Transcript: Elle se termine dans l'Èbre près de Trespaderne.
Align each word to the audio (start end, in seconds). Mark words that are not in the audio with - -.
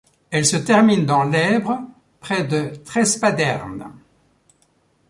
Elle 0.31 0.47
se 0.47 0.57
termine 0.57 1.05
dans 1.05 1.25
l'Èbre 1.25 1.79
près 2.21 2.43
de 2.43 2.71
Trespaderne. 2.83 3.91